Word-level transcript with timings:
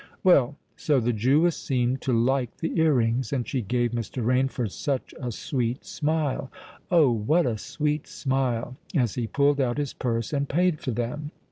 Well, 0.23 0.55
so 0.75 0.99
the 0.99 1.13
Jewess 1.13 1.55
seemed 1.55 2.01
to 2.01 2.11
like 2.11 2.57
the 2.57 2.75
ear 2.81 2.93
rings; 2.95 3.31
and 3.31 3.47
she 3.47 3.61
gave 3.61 3.91
Mr. 3.91 4.25
Rainford 4.25 4.71
such 4.71 5.13
a 5.21 5.31
sweet 5.31 5.85
smile—Oh! 5.85 7.11
what 7.11 7.45
a 7.45 7.59
sweet 7.59 8.07
smile—as 8.07 9.13
he 9.13 9.27
pulled 9.27 9.61
out 9.61 9.77
his 9.77 9.93
purse 9.93 10.33
and 10.33 10.49
paid 10.49 10.79
for 10.79 10.89
them. 10.89 11.29